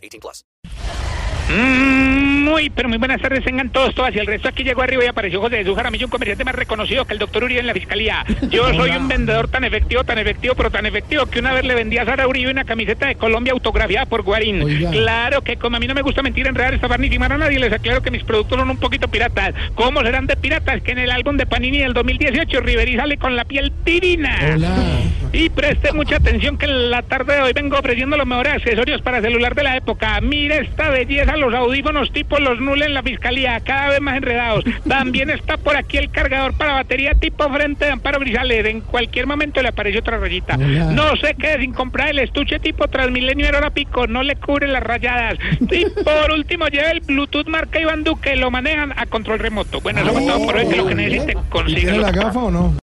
[0.00, 0.44] 18 plus.
[1.50, 4.14] Mm, muy, pero muy buenas tardes, tengan todos, todas.
[4.14, 7.04] Y el resto aquí llegó arriba y apareció José Jesús Jaramillo, un comerciante más reconocido
[7.04, 8.24] que el doctor Uribe en la fiscalía.
[8.48, 11.74] Yo soy un vendedor tan efectivo, tan efectivo, pero tan efectivo que una vez le
[11.74, 14.64] vendí a Sara Uribe una camiseta de Colombia autografiada por Guarín.
[14.90, 17.58] Claro que como a mí no me gusta mentir, enredar, estafar ni timar a nadie,
[17.58, 19.54] les aclaro que mis productos son un poquito piratas.
[19.74, 20.82] ¿Cómo serán de piratas?
[20.82, 24.56] Que en el álbum de Panini del 2018 Riveri sale con la piel divina.
[25.32, 29.00] Y preste mucha atención que en la tarde de hoy vengo ofreciendo los mejores accesorios
[29.02, 30.20] para celular de la época.
[30.20, 34.64] Mire esta belleza, los audífonos tipo los nules en la fiscalía, cada vez más enredados.
[34.88, 38.66] También está por aquí el cargador para batería tipo frente de Amparo Grisales.
[38.66, 40.56] En cualquier momento le aparece otra rayita.
[40.56, 44.82] No se quede sin comprar el estuche tipo Transmilenio Hora Pico, no le cubre las
[44.82, 45.38] rayadas.
[45.60, 49.80] Y por último lleve el Bluetooth marca Iván Duque, lo manejan a control remoto.
[49.80, 51.98] Bueno, eso fue todo por hoy, que lo que necesite ¿Tiene consíguelo.
[52.00, 52.74] la gafa o no?